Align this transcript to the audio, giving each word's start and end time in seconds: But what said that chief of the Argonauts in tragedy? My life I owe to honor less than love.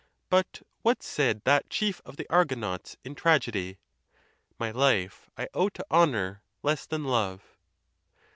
But 0.31 0.63
what 0.81 1.03
said 1.03 1.43
that 1.43 1.69
chief 1.69 2.01
of 2.05 2.15
the 2.17 2.27
Argonauts 2.27 2.97
in 3.03 3.13
tragedy? 3.13 3.77
My 4.57 4.71
life 4.71 5.29
I 5.37 5.47
owe 5.53 5.69
to 5.69 5.85
honor 5.91 6.41
less 6.63 6.87
than 6.87 7.03
love. 7.03 7.59